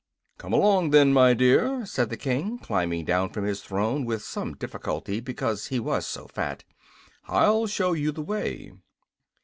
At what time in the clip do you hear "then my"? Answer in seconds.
0.89-1.35